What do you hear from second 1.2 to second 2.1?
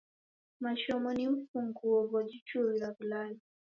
mfunguo